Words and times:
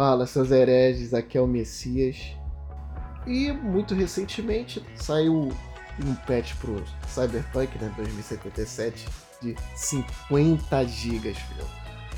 Fala, 0.00 0.26
seus 0.26 0.50
hereges, 0.50 1.12
aqui 1.12 1.36
é 1.36 1.40
o 1.42 1.46
Messias. 1.46 2.34
E 3.26 3.52
muito 3.52 3.94
recentemente 3.94 4.82
saiu 4.96 5.52
um 6.02 6.14
patch 6.26 6.54
pro 6.54 6.82
Cyberpunk, 7.06 7.76
né, 7.78 7.92
2077, 7.98 9.06
de 9.42 9.54
50 9.76 10.86
gigas, 10.86 11.36
filho. 11.36 11.68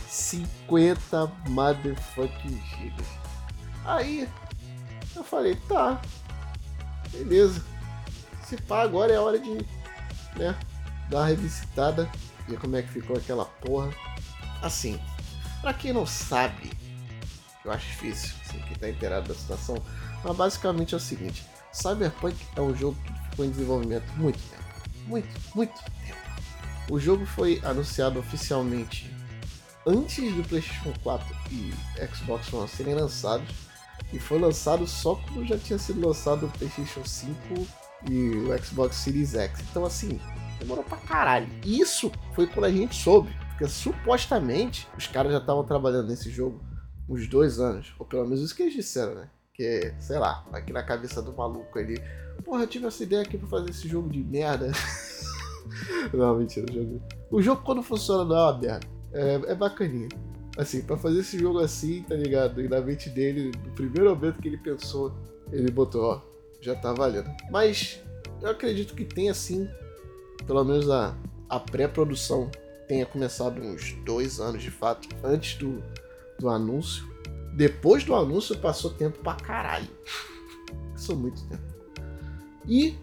50 0.09 1.27
motherfucking 1.49 2.63
gigas. 2.79 3.07
Aí 3.85 4.29
eu 5.17 5.25
falei, 5.25 5.57
tá, 5.69 6.01
beleza. 7.11 7.65
Se 8.45 8.57
pá, 8.59 8.83
agora 8.83 9.13
é 9.13 9.19
hora 9.19 9.41
de 9.41 9.55
né, 10.37 10.57
dar 11.11 11.19
uma 11.19 11.27
revisitada, 11.27 12.09
ver 12.47 12.61
como 12.61 12.77
é 12.77 12.83
que 12.83 12.91
ficou 12.91 13.17
aquela 13.17 13.45
porra. 13.45 13.91
Assim, 14.63 15.01
pra 15.61 15.75
quem 15.75 15.93
não 15.93 16.07
sabe, 16.07 16.71
eu 17.65 17.73
acho 17.73 17.87
difícil, 17.87 18.35
assim, 18.45 18.59
quem 18.67 18.77
tá 18.77 18.89
inteirado 18.89 19.29
da 19.29 19.35
situação, 19.35 19.77
mas 20.25 20.37
basicamente 20.37 20.95
é 20.95 20.97
o 20.97 21.01
seguinte: 21.01 21.47
Cyberpunk 21.73 22.37
é 22.57 22.61
um 22.61 22.75
jogo 22.75 22.97
que 23.05 23.31
ficou 23.31 23.45
em 23.45 23.51
desenvolvimento 23.51 24.07
muito 24.17 24.39
tempo. 24.39 24.63
Muito, 25.07 25.29
muito 25.55 25.75
tempo. 25.75 26.21
O 26.91 26.99
jogo 26.99 27.25
foi 27.25 27.61
anunciado 27.65 28.19
oficialmente 28.19 29.11
antes 29.87 30.35
do 30.35 30.43
PlayStation 30.45 30.93
4 31.03 31.37
e 31.51 31.73
Xbox 32.15 32.53
One 32.53 32.69
serem 32.69 32.95
lançados, 32.95 33.49
e 34.13 34.19
foi 34.19 34.39
lançado 34.39 34.87
só 34.87 35.15
quando 35.15 35.47
já 35.47 35.57
tinha 35.57 35.79
sido 35.79 36.07
lançado 36.07 36.47
o 36.47 36.51
PlayStation 36.51 37.05
5 37.05 37.67
e 38.11 38.29
o 38.37 38.65
Xbox 38.65 38.97
Series 38.97 39.35
X. 39.35 39.61
Então, 39.71 39.85
assim, 39.85 40.21
demorou 40.59 40.85
pra 40.85 40.99
caralho. 40.99 41.49
Isso 41.65 42.13
foi 42.35 42.47
quando 42.47 42.67
a 42.67 42.71
gente 42.71 42.95
soube, 42.95 43.35
porque 43.51 43.69
supostamente 43.69 44.87
os 44.99 45.07
caras 45.07 45.33
já 45.33 45.39
estavam 45.39 45.65
trabalhando 45.65 46.09
nesse 46.09 46.31
jogo 46.31 46.61
uns 47.13 47.29
dois 47.29 47.61
anos, 47.61 47.93
ou 47.99 48.07
pelo 48.07 48.25
menos 48.25 48.41
isso 48.41 48.57
que 48.57 48.63
eles 48.63 48.75
disseram, 48.75 49.15
né? 49.15 49.29
Que, 49.53 49.93
sei 49.99 50.19
lá, 50.19 50.47
aqui 50.51 50.73
na 50.73 50.83
cabeça 50.83 51.21
do 51.21 51.33
maluco 51.35 51.79
ali, 51.79 52.03
porra, 52.43 52.63
eu 52.63 52.67
tive 52.67 52.87
essa 52.87 53.03
ideia 53.03 53.23
aqui 53.23 53.37
pra 53.37 53.47
fazer 53.47 53.71
esse 53.71 53.87
jogo 53.87 54.09
de 54.09 54.25
merda. 54.25 54.73
não, 56.15 56.39
mentira, 56.39 56.67
o 56.71 56.75
jogo. 56.75 57.03
O 57.31 57.43
jogo 57.43 57.63
quando 57.63 57.83
funciona 57.83 58.25
não 58.25 58.37
é 58.37 58.51
uma 58.51 58.59
merda. 58.59 58.87
É, 59.13 59.35
é 59.53 59.55
bacaninha. 59.55 60.09
Assim, 60.57 60.83
pra 60.83 60.97
fazer 60.97 61.21
esse 61.21 61.39
jogo 61.39 61.59
assim, 61.59 62.03
tá 62.03 62.15
ligado? 62.15 62.63
E 62.63 62.69
na 62.69 62.81
mente 62.81 63.11
dele, 63.11 63.53
no 63.63 63.73
primeiro 63.73 64.09
momento 64.11 64.41
que 64.41 64.49
ele 64.49 64.59
pensou, 64.59 65.13
ele 65.51 65.71
botou, 65.71 66.03
ó, 66.03 66.21
já 66.63 66.75
tá 66.75 66.95
valendo. 66.95 67.31
Mas 67.51 68.01
eu 68.41 68.49
acredito 68.49 68.95
que 68.95 69.05
tem 69.05 69.29
assim, 69.29 69.69
pelo 70.47 70.65
menos 70.65 70.89
a, 70.89 71.15
a 71.49 71.61
pré-produção 71.61 72.51
tenha 72.89 73.05
começado 73.05 73.61
uns 73.61 73.93
dois 74.05 74.41
anos 74.41 74.63
de 74.63 74.71
fato, 74.71 75.09
antes 75.23 75.59
do, 75.59 75.83
do 76.43 76.51
anúncio. 76.51 77.09
Depois 77.55 78.05
do 78.05 78.15
anúncio 78.15 78.59
passou 78.59 78.91
tempo 78.91 79.19
pra 79.21 79.35
caralho. 79.35 79.89
Passou 80.93 81.17
muito 81.17 81.43
tempo. 81.47 81.63
E 82.67 82.99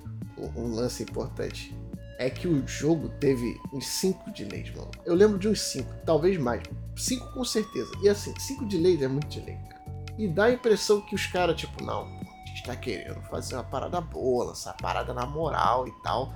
um 0.55 0.75
lance 0.75 1.03
importante 1.03 1.75
é 2.17 2.29
que 2.29 2.47
o 2.47 2.67
jogo 2.67 3.09
teve 3.19 3.57
uns 3.73 3.87
5 3.87 4.31
delays, 4.31 4.75
mano. 4.75 4.91
Eu 5.05 5.15
lembro 5.15 5.39
de 5.39 5.47
uns 5.47 5.61
5, 5.61 5.89
talvez 6.05 6.37
mais. 6.37 6.61
5 6.95 7.33
com 7.33 7.45
certeza. 7.45 7.91
E 8.03 8.09
assim, 8.09 8.37
5 8.37 8.65
delays 8.65 9.01
é 9.01 9.07
muito 9.07 9.27
delay, 9.39 9.57
cara. 9.69 9.79
E 10.17 10.27
dá 10.27 10.45
a 10.45 10.51
impressão 10.51 10.99
que 11.01 11.15
os 11.15 11.25
caras, 11.27 11.55
tipo, 11.55 11.81
não, 11.81 12.03
a 12.03 12.45
gente 12.47 12.63
tá 12.63 12.75
querendo 12.75 13.21
fazer 13.29 13.55
uma 13.55 13.63
parada 13.63 14.01
boa, 14.01 14.47
lançar 14.47 14.75
parada 14.75 15.13
na 15.13 15.25
moral 15.25 15.87
e 15.87 15.91
tal. 16.03 16.33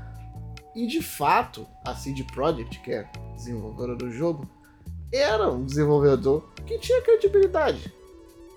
E 0.73 0.87
de 0.87 1.01
fato, 1.01 1.67
a 1.85 1.93
CD 1.93 2.23
Projekt, 2.23 2.79
que 2.79 2.93
é 2.93 3.09
desenvolvedora 3.35 3.95
do 3.95 4.09
jogo, 4.09 4.47
era 5.17 5.49
um 5.49 5.63
desenvolvedor 5.63 6.43
que 6.65 6.77
tinha 6.79 7.01
credibilidade. 7.01 7.93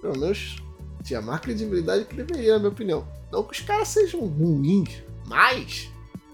Pelo 0.01 0.19
menos 0.19 0.57
tinha 1.03 1.21
mais 1.21 1.41
credibilidade 1.41 2.05
que 2.05 2.17
deveria, 2.17 2.55
na 2.55 2.59
minha 2.59 2.71
opinião. 2.71 3.07
Não 3.31 3.45
que 3.45 3.53
os 3.53 3.61
caras 3.61 3.89
sejam 3.89 4.21
ruins, 4.21 5.03
mas 5.27 5.91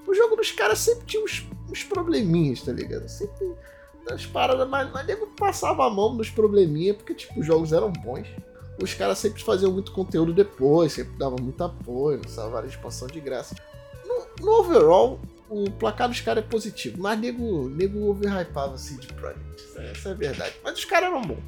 o 0.06 0.14
jogo 0.14 0.36
dos 0.36 0.50
caras 0.50 0.78
sempre 0.78 1.04
tinha 1.06 1.22
uns, 1.22 1.46
uns 1.70 1.84
probleminhas, 1.84 2.62
tá 2.62 2.72
ligado? 2.72 3.08
Sempre 3.08 3.52
as 4.10 4.26
paradas, 4.26 4.68
mas, 4.68 4.90
mas 4.92 5.06
nego 5.06 5.26
passava 5.38 5.86
a 5.86 5.90
mão 5.90 6.14
nos 6.14 6.30
probleminhas, 6.30 6.96
porque 6.96 7.14
tipo, 7.14 7.40
os 7.40 7.46
jogos 7.46 7.72
eram 7.72 7.90
bons. 7.90 8.26
Os 8.82 8.94
caras 8.94 9.18
sempre 9.18 9.42
faziam 9.42 9.70
muito 9.70 9.92
conteúdo 9.92 10.32
depois, 10.32 10.92
sempre 10.92 11.16
davam 11.16 11.38
muito 11.40 11.62
apoio, 11.62 12.20
lançavam 12.22 12.50
várias 12.50 12.72
expansão 12.72 13.06
de 13.06 13.20
graça. 13.20 13.54
No, 14.04 14.44
no, 14.44 14.52
overall, 14.60 15.20
o 15.52 15.70
placar 15.70 16.08
dos 16.08 16.20
caras 16.20 16.42
é 16.42 16.46
positivo, 16.46 16.96
mas 16.98 17.18
nego, 17.18 17.68
nego 17.68 18.08
overhypava 18.08 18.74
assim 18.74 18.96
de 18.96 19.06
Project. 19.08 19.44
Essa 19.76 20.08
é 20.08 20.12
a 20.12 20.14
verdade. 20.14 20.54
Mas 20.64 20.78
os 20.78 20.84
caras 20.86 21.10
eram 21.10 21.20
bons. 21.20 21.42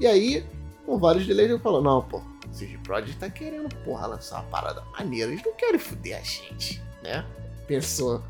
E 0.00 0.06
aí, 0.06 0.46
com 0.86 0.98
vários 0.98 1.26
delays, 1.26 1.50
eu 1.50 1.58
falo, 1.58 1.82
não, 1.82 2.00
pô, 2.00 2.22
CD 2.50 2.78
Projekt 2.78 3.18
tá 3.18 3.28
querendo, 3.28 3.68
porra, 3.84 4.06
lançar 4.06 4.40
uma 4.40 4.48
parada 4.48 4.82
maneira. 4.96 5.30
Eles 5.30 5.44
não 5.44 5.54
querem 5.54 5.78
foder 5.78 6.18
a 6.18 6.22
gente, 6.22 6.82
né? 7.02 7.26
Pensou 7.66 8.22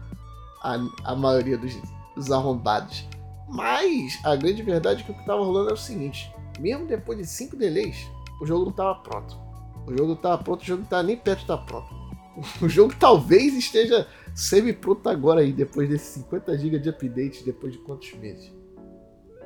a, 0.63 0.77
a 1.05 1.15
maioria 1.15 1.57
dos, 1.57 1.73
dos 2.17 2.33
arrombados. 2.33 3.07
Mas 3.49 4.19
a 4.25 4.35
grande 4.35 4.63
verdade 4.63 5.03
é 5.03 5.05
que 5.05 5.13
o 5.13 5.15
que 5.15 5.25
tava 5.25 5.45
rolando 5.45 5.71
é 5.71 5.73
o 5.73 5.77
seguinte: 5.77 6.35
mesmo 6.59 6.87
depois 6.87 7.19
de 7.19 7.25
cinco 7.25 7.57
delays, 7.57 7.97
o 8.41 8.47
jogo 8.47 8.65
não 8.67 8.73
tava 8.73 8.97
pronto. 8.97 9.39
O 9.87 9.97
jogo 9.97 10.09
não 10.09 10.17
tava 10.17 10.43
pronto, 10.43 10.63
o 10.63 10.65
jogo 10.65 10.83
não 10.83 10.89
tava 10.89 11.05
nem 11.05 11.17
perto 11.17 11.39
de 11.39 11.45
estar 11.45 11.59
pronto. 11.59 11.97
O 12.63 12.69
jogo 12.69 12.95
talvez 12.97 13.55
esteja 13.55 14.07
semi-pronto 14.39 15.09
agora 15.09 15.41
aí, 15.41 15.53
depois 15.53 15.89
desses 15.89 16.09
50 16.23 16.57
GB 16.57 16.79
de 16.79 16.89
update, 16.89 17.45
depois 17.45 17.73
de 17.73 17.79
quantos 17.81 18.13
meses? 18.15 18.53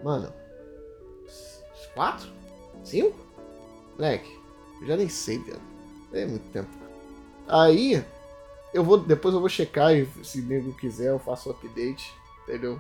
Mano, 0.05 0.33
quatro? 1.95 2.29
Cinco? 2.85 3.17
Moleque, 3.95 4.31
eu 4.83 4.87
já 4.87 4.97
nem 4.97 5.09
sei, 5.09 5.39
velho. 5.39 5.61
É 6.13 6.27
muito 6.27 6.45
tempo. 6.53 6.69
Aí, 7.49 8.05
eu 8.75 8.85
vou, 8.85 8.99
depois 8.99 9.35
eu 9.35 9.41
vou 9.41 9.49
checar 9.49 9.95
e 9.95 10.07
se 10.23 10.41
o 10.41 10.45
nego 10.45 10.75
quiser 10.75 11.09
eu 11.09 11.19
faço 11.19 11.49
o 11.49 11.53
update, 11.53 12.13
entendeu? 12.43 12.79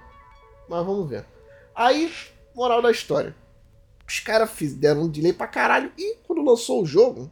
Mas 0.69 0.85
vamos 0.85 1.09
ver. 1.09 1.25
Aí, 1.75 2.13
moral 2.55 2.83
da 2.83 2.91
história. 2.91 3.35
Os 4.07 4.21
caras 4.21 4.51
deram 4.75 5.05
um 5.05 5.09
delay 5.09 5.33
pra 5.33 5.47
caralho. 5.47 5.91
E 5.97 6.17
quando 6.27 6.43
lançou 6.43 6.83
o 6.83 6.87
jogo. 6.87 7.31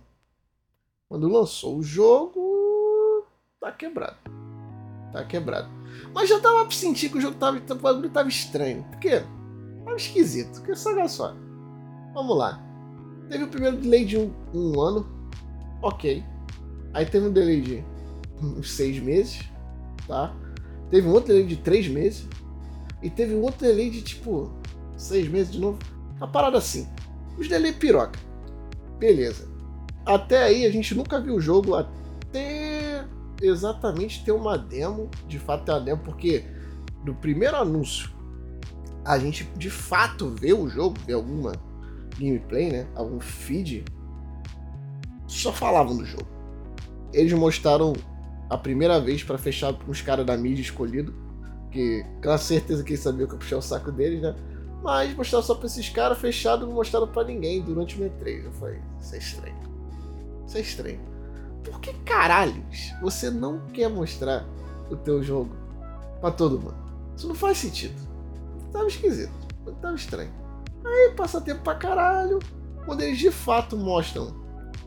Quando 1.07 1.29
lançou 1.29 1.77
o 1.77 1.83
jogo. 1.83 3.27
Tá 3.61 3.71
quebrado. 3.73 4.40
Tá 5.13 5.25
quebrado. 5.25 5.69
Mas 6.15 6.29
já 6.29 6.41
tava 6.41 6.65
pra 6.65 6.75
sentir 6.75 7.09
que 7.09 7.19
o 7.19 7.21
jogo 7.21 7.37
tava. 7.37 7.59
O 7.59 7.75
bagulho 7.77 8.11
tava 8.11 8.29
estranho. 8.29 8.85
Por 8.85 8.99
quê? 9.01 9.23
Tava 9.85 9.97
esquisito. 9.97 10.61
Porque 10.61 10.73
olha 10.89 11.09
só. 11.09 11.35
Vamos 12.15 12.37
lá. 12.37 12.63
Teve 13.29 13.45
o 13.45 13.49
primeiro 13.49 13.77
delay 13.77 14.05
de 14.05 14.17
um, 14.17 14.33
um 14.55 14.81
ano. 14.81 15.07
Ok. 15.83 16.25
Aí 16.93 17.07
teve 17.07 17.27
um 17.27 17.33
delay 17.33 17.61
de 17.61 17.85
uns 18.43 18.73
seis 18.73 19.01
meses. 19.01 19.49
Tá? 20.07 20.35
Teve 20.91 21.07
um 21.07 21.13
outro 21.13 21.29
delay 21.29 21.47
de 21.47 21.57
três 21.57 21.89
meses. 21.89 22.27
E 23.03 23.09
teve 23.09 23.35
um 23.35 23.43
outro 23.43 23.67
delay 23.67 23.91
de 23.91 24.03
tipo 24.03 24.53
seis 24.97 25.29
meses 25.29 25.53
de 25.53 25.61
novo. 25.61 25.79
Uma 26.17 26.29
parada 26.29 26.59
assim. 26.59 26.89
Os 27.39 27.49
delay 27.49 27.73
piroca. 27.73 28.19
Beleza. 28.99 29.49
Até 30.05 30.43
aí 30.43 30.67
a 30.67 30.71
gente 30.71 30.95
nunca 30.95 31.21
viu 31.21 31.37
o 31.37 31.41
jogo 31.41 31.75
até 31.75 32.60
exatamente 33.41 34.25
ter 34.25 34.33
uma 34.33 34.57
demo. 34.57 35.11
De 35.27 35.39
fato 35.39 35.65
ter 35.65 35.73
uma 35.73 35.81
demo, 35.81 36.03
porque 36.05 36.45
no 37.05 37.15
primeiro 37.15 37.57
anúncio 37.57 38.11
a 39.05 39.19
gente 39.19 39.45
de 39.57 39.71
fato 39.71 40.29
vê 40.29 40.53
o 40.53 40.69
jogo, 40.69 40.97
vê 41.07 41.15
alguma 41.15 41.53
gameplay, 42.19 42.71
né? 42.71 42.87
Algum 42.95 43.21
feed. 43.21 43.85
Só 45.27 45.53
falavam 45.53 45.97
do 45.97 46.05
jogo. 46.05 46.27
Eles 47.13 47.33
mostraram 47.33 47.93
a 48.49 48.59
primeira 48.59 49.01
vez 49.01 49.23
para 49.23 49.39
fechar 49.39 49.73
com 49.73 49.91
os 49.91 50.03
caras 50.03 50.27
da 50.27 50.37
mídia 50.37 50.63
escolhido 50.63 51.31
porque 51.71 52.05
com 52.21 52.37
certeza 52.37 52.83
que 52.83 52.91
eles 52.91 53.01
sabiam 53.01 53.29
que 53.29 53.35
eu 53.35 53.39
puxei 53.39 53.57
o 53.57 53.63
saco 53.63 53.93
deles, 53.93 54.21
né? 54.21 54.35
Mas 54.83 55.15
mostrar 55.15 55.41
só 55.41 55.55
pra 55.55 55.67
esses 55.67 55.89
caras 55.89 56.19
fechado 56.19 56.67
não 56.67 56.75
mostraram 56.75 57.07
pra 57.07 57.23
ninguém 57.23 57.63
durante 57.63 58.01
o 58.01 58.05
E3. 58.05 58.45
Eu 58.45 58.53
falei, 58.53 58.81
isso 59.01 59.15
é 59.15 59.19
estranho. 59.19 59.57
Isso 60.47 60.59
é 60.59 60.61
estranho. 60.61 61.01
Por 61.65 61.81
que 61.81 61.93
caralhos 62.05 62.93
você 63.01 63.31
não 63.31 63.61
quer 63.69 63.89
mostrar 63.89 64.47
o 64.91 64.97
teu 64.97 65.23
jogo 65.23 65.55
pra 66.21 66.31
todo 66.31 66.59
mundo? 66.59 66.77
Isso 67.17 67.29
não 67.29 67.35
faz 67.35 67.59
sentido. 67.59 67.95
Tava 68.73 68.87
esquisito. 68.87 69.33
Tava 69.81 69.95
estranho. 69.95 70.33
Aí 70.85 71.13
passa 71.17 71.41
tempo 71.41 71.63
pra 71.63 71.75
caralho. 71.75 72.39
Quando 72.85 73.03
eles 73.03 73.19
de 73.19 73.31
fato 73.31 73.77
mostram 73.77 74.35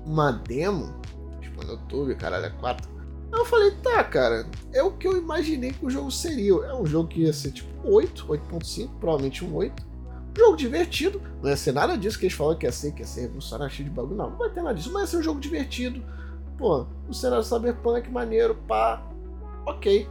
uma 0.06 0.32
demo, 0.32 0.94
tipo 1.42 1.64
no 1.64 1.74
YouTube, 1.74 2.16
caralho, 2.16 2.46
é 2.46 2.50
4, 2.50 2.94
Aí 3.34 3.40
eu 3.40 3.46
falei, 3.46 3.72
tá, 3.82 4.04
cara, 4.04 4.46
é 4.72 4.84
o 4.84 4.92
que 4.92 5.08
eu 5.08 5.18
imaginei 5.18 5.74
que 5.74 5.84
o 5.84 5.90
jogo 5.90 6.12
seria. 6.12 6.54
É 6.66 6.74
um 6.76 6.86
jogo 6.86 7.10
que 7.10 7.22
ia 7.22 7.34
ser 7.34 7.52
tipo 7.52 7.68
8, 7.84 8.28
8.5, 8.28 8.90
provavelmente 9.00 9.44
um 9.44 9.56
8. 9.56 9.84
Um 9.84 10.40
jogo 10.40 10.56
divertido, 10.56 11.20
não 11.42 11.50
ia 11.50 11.58
ser 11.58 11.72
nada 11.72 11.98
disso 11.98 12.18
que 12.20 12.26
eles 12.26 12.38
falam 12.38 12.56
que 12.56 12.66
ia 12.66 12.72
ser, 12.72 12.92
que 12.92 13.02
ia 13.02 13.08
ser 13.08 13.22
revolucionário, 13.22 13.74
cheio 13.74 13.90
de 13.90 13.96
bagulho. 13.96 14.16
Não, 14.16 14.30
não 14.30 14.38
vai 14.38 14.52
ter 14.52 14.62
nada 14.62 14.76
disso, 14.76 14.92
mas 14.94 15.02
ia 15.02 15.08
ser 15.08 15.18
um 15.18 15.24
jogo 15.24 15.40
divertido. 15.40 16.04
Pô, 16.58 16.86
o 17.08 17.14
cenário 17.14 17.44
cyberpunk 17.44 18.10
maneiro, 18.10 18.56
pá. 18.68 19.04
Ok. 19.66 20.08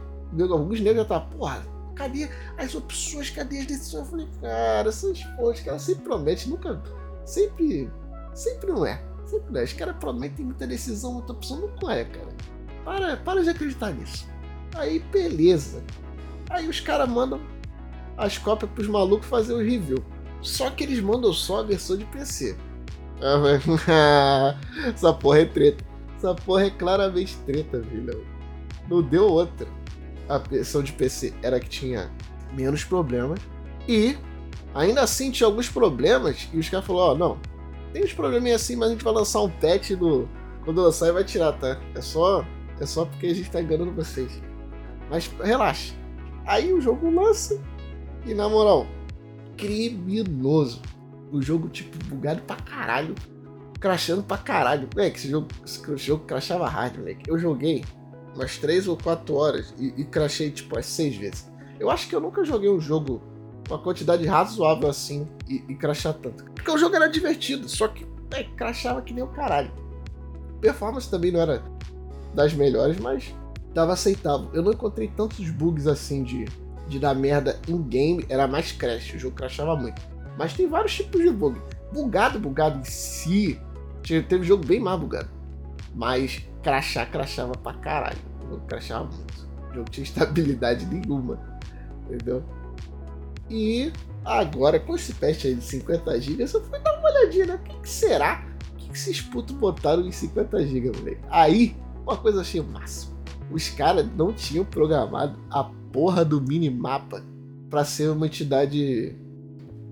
Alguns 0.49 0.79
negros 0.79 1.03
já 1.03 1.05
tá, 1.05 1.19
porra, 1.19 1.63
cadê 1.95 2.27
as 2.57 2.73
opções, 2.73 3.29
cadê 3.29 3.59
as 3.59 3.67
decisões? 3.67 4.05
Eu 4.05 4.09
falei, 4.09 4.27
cara, 4.41 4.89
essas 4.89 5.23
porras, 5.35 5.59
cara, 5.59 5.79
sempre 5.79 6.03
promete, 6.03 6.49
nunca. 6.49 6.81
Sempre 7.23 7.89
Sempre 8.33 8.71
não 8.71 8.85
é. 8.85 9.01
Sempre 9.25 9.51
não 9.51 9.61
é. 9.61 9.63
Os 9.63 9.73
caras 9.73 9.95
prometem 9.97 10.45
muita 10.45 10.67
decisão, 10.67 11.13
muita 11.13 11.33
opção, 11.33 11.69
não 11.81 11.89
é, 11.89 12.03
cara. 12.03 12.27
Para, 12.83 13.17
para 13.17 13.43
de 13.43 13.49
acreditar 13.49 13.91
nisso. 13.91 14.27
Aí, 14.75 14.99
beleza. 14.99 15.83
Aí 16.49 16.67
os 16.67 16.79
caras 16.79 17.07
mandam 17.07 17.39
as 18.17 18.37
cópias 18.37 18.69
pros 18.71 18.87
malucos 18.87 19.27
fazer 19.27 19.53
o 19.53 19.59
review. 19.59 20.03
Só 20.41 20.69
que 20.69 20.83
eles 20.83 20.99
mandam 20.99 21.31
só 21.31 21.59
a 21.59 21.63
versão 21.63 21.95
de 21.97 22.05
PC. 22.05 22.57
Essa 24.93 25.13
porra 25.13 25.39
é 25.39 25.45
treta. 25.45 25.83
Essa 26.23 26.33
porra 26.33 26.67
é 26.67 26.69
claramente 26.69 27.35
treta, 27.45 27.83
filhão. 27.83 28.21
Não 28.89 29.01
deu 29.01 29.27
outra. 29.27 29.67
A 30.29 30.37
versão 30.37 30.81
de 30.81 30.93
PC 30.93 31.33
era 31.41 31.59
que 31.59 31.67
tinha 31.67 32.09
menos 32.53 32.85
problemas. 32.85 33.41
E 33.89 34.17
ainda 34.73 35.01
assim 35.01 35.31
tinha 35.31 35.47
alguns 35.47 35.67
problemas. 35.67 36.47
E 36.53 36.57
os 36.57 36.69
caras 36.69 36.85
falaram: 36.85 37.09
Ó, 37.09 37.11
oh, 37.11 37.17
não, 37.17 37.39
tem 37.91 38.05
uns 38.05 38.13
probleminhas 38.13 38.61
assim, 38.61 38.77
mas 38.77 38.87
a 38.87 38.91
gente 38.93 39.03
vai 39.03 39.13
lançar 39.13 39.41
um 39.41 39.49
patch 39.49 39.91
do. 39.91 40.29
Quando 40.63 40.81
lançar 40.81 41.09
e 41.09 41.11
vai 41.11 41.25
tirar, 41.25 41.51
tá? 41.59 41.77
É 41.93 41.99
só, 41.99 42.45
é 42.79 42.85
só 42.85 43.03
porque 43.03 43.27
a 43.27 43.35
gente 43.35 43.51
tá 43.51 43.61
enganando 43.61 43.91
vocês. 43.91 44.41
Mas 45.09 45.29
relaxa. 45.43 45.93
Aí 46.45 46.71
o 46.71 46.79
jogo 46.79 47.09
lança. 47.09 47.61
E 48.25 48.33
na 48.33 48.47
moral, 48.47 48.87
criminoso. 49.57 50.81
O 51.33 51.41
jogo, 51.41 51.67
tipo, 51.67 51.97
bugado 52.05 52.41
pra 52.43 52.55
caralho. 52.55 53.13
Crashando 53.83 54.23
pra 54.23 54.37
caralho. 54.37 54.87
Moleque, 54.95 55.17
esse 55.17 55.29
jogo, 55.29 55.49
esse 55.65 55.97
jogo 55.97 56.23
crashava 56.23 56.65
hard, 56.69 56.99
moleque. 56.99 57.29
Eu 57.29 57.37
joguei 57.37 57.83
umas 58.33 58.57
3 58.57 58.87
ou 58.87 58.95
4 58.95 59.35
horas 59.35 59.73
e, 59.77 59.93
e 59.97 60.05
crashei, 60.05 60.51
tipo, 60.51 60.79
as 60.79 60.85
6 60.85 61.17
vezes. 61.17 61.51
Eu 61.77 61.91
acho 61.91 62.07
que 62.07 62.15
eu 62.15 62.21
nunca 62.21 62.45
joguei 62.45 62.69
um 62.69 62.79
jogo 62.79 63.21
com 63.67 63.73
uma 63.73 63.83
quantidade 63.83 64.25
razoável 64.25 64.89
assim 64.89 65.27
e, 65.49 65.65
e 65.67 65.75
crashar 65.75 66.13
tanto. 66.13 66.45
Porque 66.45 66.71
o 66.71 66.77
jogo 66.77 66.95
era 66.95 67.09
divertido, 67.09 67.67
só 67.67 67.89
que 67.89 68.07
é, 68.31 68.45
crashava 68.55 69.01
que 69.01 69.13
nem 69.13 69.21
o 69.21 69.27
caralho. 69.27 69.69
Performance 70.61 71.11
também 71.11 71.33
não 71.33 71.41
era 71.41 71.61
das 72.33 72.53
melhores, 72.53 72.97
mas 72.99 73.35
tava 73.73 73.91
aceitável. 73.91 74.49
Eu 74.53 74.63
não 74.63 74.71
encontrei 74.71 75.09
tantos 75.09 75.49
bugs 75.49 75.87
assim 75.87 76.23
de, 76.23 76.45
de 76.87 76.99
dar 76.99 77.15
merda 77.15 77.59
em 77.67 77.81
game, 77.81 78.25
era 78.29 78.47
mais 78.47 78.71
crash, 78.71 79.13
o 79.13 79.19
jogo 79.19 79.35
crashava 79.35 79.75
muito. 79.75 80.01
Mas 80.37 80.53
tem 80.53 80.67
vários 80.67 80.95
tipos 80.95 81.21
de 81.21 81.29
bug. 81.29 81.59
Bugado, 81.91 82.39
bugado 82.39 82.79
em 82.79 82.85
si, 82.85 83.59
teve 84.03 84.43
jogo 84.43 84.65
bem 84.65 84.79
mais 84.79 84.99
bugado. 84.99 85.29
Mas 85.95 86.43
crachar, 86.61 87.09
crachava 87.09 87.53
pra 87.53 87.73
caralho. 87.73 88.17
Jogo 88.49 88.65
crachava 88.67 89.05
muito. 89.05 89.49
O 89.69 89.73
jogo 89.73 89.89
tinha 89.89 90.03
estabilidade 90.05 90.85
nenhuma. 90.85 91.39
Entendeu? 92.05 92.43
E 93.49 93.91
agora, 94.23 94.79
com 94.79 94.95
esse 94.95 95.13
patch 95.13 95.45
aí 95.45 95.55
de 95.55 95.63
50 95.63 96.19
GB, 96.19 96.43
eu 96.43 96.47
fui 96.47 96.79
dar 96.79 96.97
uma 96.97 97.09
olhadinha, 97.09 97.45
né? 97.45 97.55
O 97.55 97.59
que, 97.59 97.79
que 97.81 97.89
será? 97.89 98.45
O 98.73 98.77
que, 98.77 98.89
que 98.89 98.97
esses 98.97 99.21
putos 99.21 99.55
botaram 99.55 100.05
em 100.05 100.11
50 100.11 100.65
GB, 100.65 100.91
moleque? 100.97 101.21
Aí, 101.29 101.75
uma 102.03 102.17
coisa 102.17 102.41
achei 102.41 102.59
o 102.59 102.63
máximo. 102.63 103.13
Os 103.51 103.69
caras 103.69 104.07
não 104.15 104.33
tinham 104.33 104.65
programado 104.65 105.37
a 105.49 105.63
porra 105.63 106.25
do 106.25 106.41
minimapa 106.41 107.23
para 107.69 107.85
ser 107.85 108.09
uma 108.09 108.25
entidade 108.25 109.15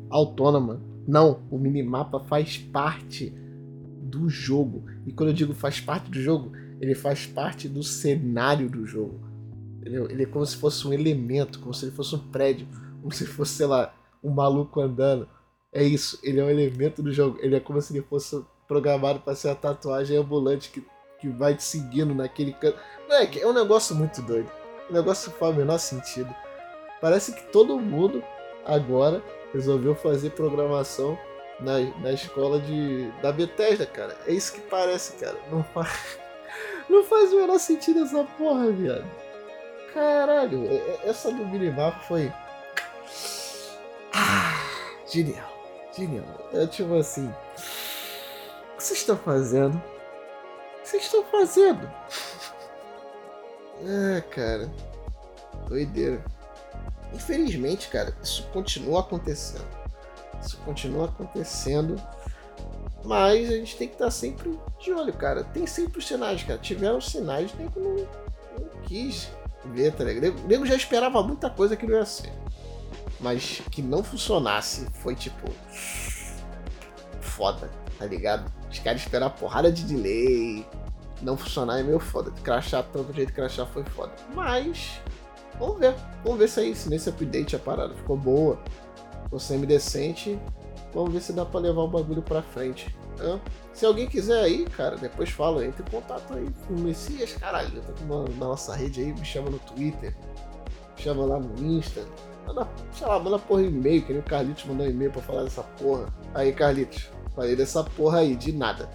autônoma. 0.10 0.82
Não, 1.08 1.42
o 1.50 1.58
minimapa 1.58 2.20
faz 2.20 2.58
parte 2.58 3.34
do 4.12 4.30
jogo. 4.30 4.84
E 5.08 5.14
quando 5.14 5.30
eu 5.30 5.34
digo 5.34 5.54
faz 5.54 5.80
parte 5.80 6.12
do 6.12 6.20
jogo, 6.20 6.52
ele 6.80 6.94
faz 6.94 7.26
parte 7.26 7.70
do 7.70 7.82
cenário 7.82 8.70
do 8.70 8.86
jogo. 8.86 9.20
Entendeu? 9.80 10.10
Ele 10.10 10.24
é 10.24 10.26
como 10.26 10.46
se 10.46 10.58
fosse 10.58 10.86
um 10.86 10.94
elemento, 10.94 11.60
como 11.60 11.74
se 11.74 11.86
ele 11.86 11.96
fosse 11.96 12.14
um 12.14 12.20
prédio, 12.20 12.68
como 13.02 13.12
se 13.12 13.26
fosse, 13.26 13.54
sei 13.54 13.66
lá, 13.66 13.96
um 14.22 14.30
maluco 14.30 14.82
andando. 14.82 15.28
É 15.74 15.84
isso, 15.84 16.20
ele 16.22 16.40
é 16.40 16.44
um 16.44 16.50
elemento 16.50 17.02
do 17.02 17.12
jogo. 17.12 17.40
Ele 17.42 17.56
é 17.56 17.60
como 17.60 17.82
se 17.82 17.94
ele 17.94 18.06
fosse 18.08 18.44
programado 18.68 19.22
para 19.22 19.36
ser 19.36 19.50
a 19.50 19.56
tatuagem 19.56 20.18
ambulante 20.18 20.70
que, 20.70 20.86
que 21.20 21.30
vai 21.30 21.56
te 21.56 21.64
seguindo 21.64 22.14
naquele 22.14 22.54
canto. 22.54 22.78
Moleque, 23.08 23.40
é 23.40 23.48
um 23.48 23.54
negócio 23.54 23.96
muito 23.96 24.22
doido. 24.22 24.52
O 24.90 24.94
negócio 24.94 25.32
faz 25.32 25.56
o 25.56 25.58
menor 25.58 25.78
sentido. 25.78 26.34
Parece 27.00 27.34
que 27.34 27.52
todo 27.52 27.80
mundo 27.80 28.24
agora 28.66 29.24
resolveu 29.54 29.96
fazer 29.96 30.32
programação 30.32 31.18
na, 31.62 31.80
na 32.00 32.12
escola 32.12 32.60
de, 32.60 33.12
da 33.22 33.32
Bethesda, 33.32 33.86
cara. 33.86 34.18
É 34.28 34.34
isso 34.34 34.54
que 34.54 34.62
parece, 34.62 35.14
cara. 35.14 35.38
Não 35.52 35.64
faz, 35.64 36.18
não 36.90 37.04
faz 37.04 37.32
o 37.34 37.38
menor 37.38 37.60
sentido 37.60 38.04
essa 38.04 38.24
porra, 38.38 38.72
viado. 38.72 39.06
Caralho, 39.94 40.68
essa 41.04 41.32
do 41.32 41.46
minimapa 41.46 42.00
foi. 42.02 42.32
Ah, 44.14 44.62
genial. 45.08 45.50
Genial. 45.96 46.50
É 46.54 46.68
tipo 46.68 46.94
assim. 46.96 47.28
O 47.28 48.78
que 48.78 48.84
vocês 48.84 49.00
estão 49.00 49.18
fazendo? 49.18 49.76
O 49.78 50.82
que 50.82 50.90
vocês 50.90 51.04
estão 51.04 51.24
fazendo? 51.26 51.90
É, 53.84 54.22
cara. 54.22 54.70
Doideira. 55.68 56.24
Infelizmente, 57.14 57.88
cara, 57.88 58.16
isso 58.22 58.48
continua 58.54 59.00
acontecendo. 59.00 59.81
Isso 60.42 60.58
continua 60.66 61.06
acontecendo. 61.06 62.02
Mas 63.04 63.50
a 63.50 63.54
gente 63.54 63.78
tem 63.78 63.88
que 63.88 63.96
estar 63.96 64.12
sempre 64.12 64.60
de 64.80 64.92
olho, 64.92 65.14
cara. 65.14 65.44
Tem 65.44 65.66
sempre 65.66 66.00
os 66.00 66.08
sinais, 66.08 66.44
cara. 66.44 66.60
Tiveram 66.60 67.02
sinais, 67.02 67.52
que 67.52 67.80
não, 67.80 67.96
não 67.96 68.82
quis 68.84 69.30
ver, 69.66 69.94
tá 69.94 70.04
ligado? 70.04 70.38
O 70.44 70.48
nego 70.48 70.66
já 70.66 70.76
esperava 70.76 71.22
muita 71.24 71.50
coisa 71.50 71.76
que 71.76 71.86
não 71.86 71.98
ia 71.98 72.06
ser. 72.06 72.32
Mas 73.20 73.62
que 73.72 73.82
não 73.82 74.04
funcionasse 74.04 74.88
foi 75.02 75.16
tipo. 75.16 75.50
Foda, 77.20 77.70
tá 77.98 78.06
ligado? 78.06 78.52
Os 78.70 78.80
caras 78.80 79.02
esperaram 79.02 79.32
porrada 79.32 79.72
de 79.72 79.84
delay. 79.84 80.66
Não 81.22 81.38
funcionar 81.38 81.80
é 81.80 81.84
meio 81.84 82.00
foda. 82.00 82.32
Crachar 82.44 82.84
tanto 82.92 83.14
jeito 83.14 83.30
que 83.30 83.36
crachar 83.36 83.68
foi 83.68 83.84
foda. 83.84 84.12
Mas. 84.34 85.00
Vamos 85.60 85.80
ver. 85.80 85.96
Vamos 86.24 86.40
ver 86.40 86.50
se, 86.50 86.60
aí, 86.60 86.76
se 86.76 86.90
nesse 86.90 87.10
update 87.10 87.56
a 87.56 87.60
parada 87.60 87.94
ficou 87.96 88.18
boa. 88.18 88.60
Ficou 89.32 89.40
semi-decente. 89.40 90.38
Vamos 90.94 91.14
ver 91.14 91.22
se 91.22 91.32
dá 91.32 91.46
pra 91.46 91.62
levar 91.62 91.84
o 91.84 91.88
bagulho 91.88 92.22
pra 92.22 92.42
frente. 92.42 92.94
Se 93.74 93.86
alguém 93.86 94.08
quiser 94.08 94.42
aí, 94.44 94.66
cara, 94.66 94.98
depois 94.98 95.30
fala, 95.30 95.66
entre 95.66 95.84
em 95.84 95.90
contato 95.90 96.34
aí 96.34 96.50
com 96.68 96.74
o 96.74 96.80
Messias, 96.80 97.34
caralho, 97.34 97.82
tá 97.82 97.94
na 98.06 98.46
nossa 98.46 98.76
rede 98.76 99.02
aí, 99.02 99.14
me 99.14 99.24
chama 99.24 99.50
no 99.50 99.60
Twitter, 99.60 100.16
me 100.98 101.04
chama 101.04 101.26
lá 101.26 101.40
no 101.40 101.64
Insta, 101.64 102.04
manda, 102.48 102.68
sei 102.92 103.08
lá, 103.08 103.20
manda 103.20 103.38
porra 103.38 103.62
e-mail, 103.62 104.04
que 104.04 104.12
nem 104.12 104.22
o 104.22 104.26
Carlitos 104.26 104.66
mandou 104.66 104.88
um 104.88 104.90
e-mail 104.90 105.12
pra 105.12 105.22
falar 105.22 105.44
dessa 105.44 105.62
porra. 105.62 106.08
Aí, 106.34 106.52
Carlitos, 106.52 107.10
falei 107.36 107.56
dessa 107.56 107.84
porra 107.84 108.20
aí, 108.20 108.36
de 108.36 108.52
nada. 108.52 108.90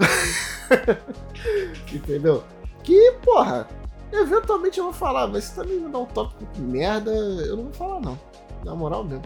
Entendeu? 1.92 2.42
Que, 2.82 3.12
porra, 3.24 3.68
eventualmente 4.12 4.78
eu 4.78 4.84
vou 4.84 4.92
falar, 4.92 5.28
mas 5.28 5.44
se 5.44 5.54
também 5.54 5.78
me 5.78 5.88
dá 5.88 5.98
um 5.98 6.06
tópico 6.06 6.44
de 6.52 6.60
merda, 6.60 7.12
eu 7.12 7.56
não 7.56 7.64
vou 7.64 7.72
falar 7.72 8.00
não. 8.00 8.18
Na 8.64 8.74
moral 8.74 9.04
mesmo. 9.04 9.22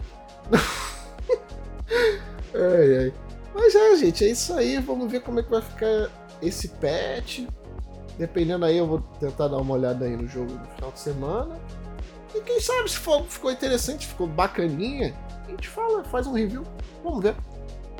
ai, 2.53 2.97
ai. 2.97 3.13
Mas 3.53 3.75
é, 3.75 3.95
gente, 3.95 4.25
é 4.25 4.29
isso 4.29 4.53
aí. 4.53 4.77
Vamos 4.79 5.11
ver 5.11 5.21
como 5.21 5.39
é 5.39 5.43
que 5.43 5.49
vai 5.49 5.61
ficar 5.61 6.09
esse 6.41 6.69
patch. 6.69 7.41
Dependendo 8.17 8.65
aí, 8.65 8.77
eu 8.77 8.87
vou 8.87 8.99
tentar 9.19 9.47
dar 9.47 9.57
uma 9.57 9.73
olhada 9.73 10.05
aí 10.05 10.15
no 10.15 10.27
jogo 10.27 10.53
no 10.53 10.65
final 10.75 10.91
de 10.91 10.99
semana. 10.99 11.59
E 12.35 12.41
quem 12.41 12.59
sabe 12.59 12.89
se 12.89 12.97
for, 12.97 13.23
ficou 13.23 13.51
interessante, 13.51 14.07
ficou 14.07 14.27
bacaninha, 14.27 15.15
a 15.45 15.51
gente 15.51 15.69
fala, 15.69 16.03
faz 16.03 16.25
um 16.25 16.33
review. 16.33 16.63
Vamos 17.03 17.23
ver. 17.23 17.35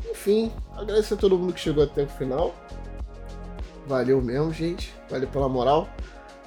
Enfim, 0.09 0.51
agradecer 0.75 1.13
a 1.13 1.17
todo 1.17 1.37
mundo 1.37 1.53
que 1.53 1.59
chegou 1.59 1.83
até 1.83 2.03
o 2.03 2.07
final. 2.07 2.53
Valeu 3.87 4.21
mesmo, 4.21 4.51
gente. 4.51 4.93
Valeu 5.09 5.27
pela 5.27 5.49
moral. 5.49 5.87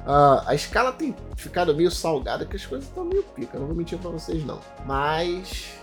Uh, 0.00 0.40
a 0.46 0.54
escala 0.54 0.92
tem 0.92 1.14
ficado 1.36 1.74
meio 1.74 1.90
salgada, 1.90 2.46
que 2.46 2.54
as 2.54 2.64
coisas 2.64 2.88
estão 2.88 3.04
meio 3.04 3.24
pica, 3.24 3.58
não 3.58 3.66
vou 3.66 3.74
mentir 3.74 3.98
pra 3.98 4.10
vocês 4.10 4.44
não. 4.44 4.60
Mas 4.84 5.74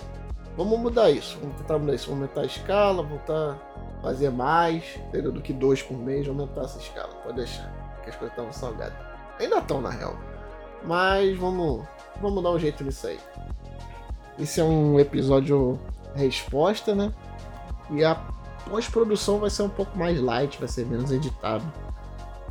Vamos 0.55 0.79
mudar 0.79 1.09
isso, 1.09 1.37
vamos 1.39 1.57
tentar 1.57 1.79
mudar 1.79 1.95
isso, 1.95 2.11
aumentar 2.11 2.41
a 2.41 2.45
escala, 2.45 3.01
voltar 3.01 3.57
fazer 4.03 4.29
mais, 4.29 4.97
entendeu? 5.07 5.31
Do 5.31 5.41
que 5.41 5.53
dois 5.53 5.81
por 5.81 5.97
mês, 5.97 6.27
aumentar 6.27 6.65
essa 6.65 6.77
escala, 6.77 7.07
pode 7.23 7.37
deixar, 7.37 7.71
que 8.03 8.09
as 8.09 8.15
coisas 8.17 8.33
estavam 8.33 8.51
salgadas. 8.51 8.97
Ainda 9.39 9.59
estão 9.59 9.81
na 9.81 9.89
real, 9.89 10.15
mas 10.83 11.35
vamos, 11.37 11.87
vamos 12.21 12.43
dar 12.43 12.51
um 12.51 12.59
jeito 12.59 12.83
nisso 12.83 13.07
aí. 13.07 13.19
Esse 14.37 14.59
é 14.59 14.63
um 14.63 14.99
episódio 14.99 15.79
resposta, 16.13 16.93
né? 16.93 17.13
E 17.91 18.03
a 18.03 18.15
pós-produção 18.69 19.39
vai 19.39 19.49
ser 19.49 19.63
um 19.63 19.69
pouco 19.69 19.97
mais 19.97 20.19
light, 20.19 20.59
vai 20.59 20.67
ser 20.67 20.85
menos 20.85 21.11
editado. 21.11 21.63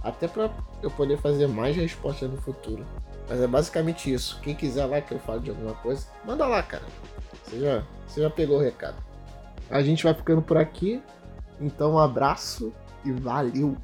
Até 0.03 0.27
para 0.27 0.51
eu 0.83 0.91
poder 0.91 1.19
fazer 1.19 1.47
mais 1.47 1.77
respostas 1.77 2.31
no 2.31 2.37
futuro. 2.39 2.85
Mas 3.29 3.41
é 3.41 3.47
basicamente 3.47 4.13
isso. 4.13 4.41
Quem 4.43 4.55
quiser 4.55 4.85
lá 4.87 5.01
que 5.01 5.13
eu 5.13 5.19
fale 5.21 5.41
de 5.41 5.51
alguma 5.51 5.75
coisa, 5.75 6.07
manda 6.25 6.47
lá, 6.47 6.63
cara. 6.63 6.83
Você 7.53 7.61
já, 7.61 7.83
você 8.07 8.23
já 8.23 8.31
pegou 8.31 8.57
o 8.57 8.63
recado. 8.63 8.97
A 9.69 9.83
gente 9.83 10.05
vai 10.05 10.15
ficando 10.15 10.41
por 10.41 10.57
aqui. 10.57 11.03
Então, 11.61 11.93
um 11.93 11.99
abraço 11.99 12.73
e 13.05 13.13
valeu! 13.13 13.77